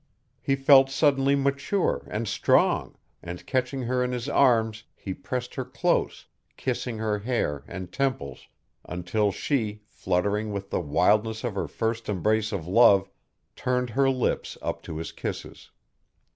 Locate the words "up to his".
14.63-15.11